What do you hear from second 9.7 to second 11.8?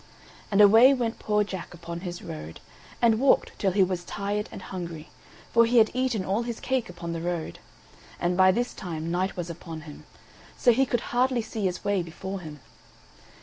him, so he could hardly see